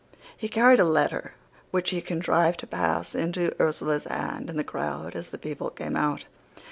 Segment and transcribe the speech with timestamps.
[0.35, 1.33] He carried a letter
[1.69, 5.95] which he contrived to pass into Ursula's hand in the crowd as the people came
[5.95, 6.25] out.